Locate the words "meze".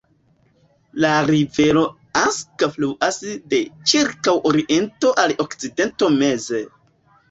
6.23-6.69